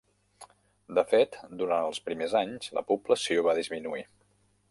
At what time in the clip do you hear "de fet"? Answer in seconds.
0.99-1.37